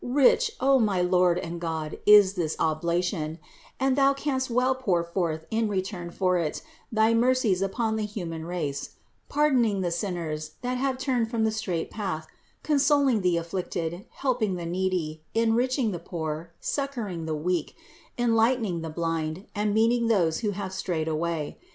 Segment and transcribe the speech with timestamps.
[0.03, 3.37] Rich, O my Lord and God, is this oblation;
[3.79, 8.43] and Thou canst well pour forth, in return for it, thy mercies upon the human
[8.45, 8.95] race:
[9.29, 12.25] pardoning the sinners, that have turned from the straight path,
[12.63, 17.75] consoling the afflicted, helping the needy, enriching the poor, succoring the weak,
[18.17, 21.59] enlightening the blind, and meeting those who have strayed away.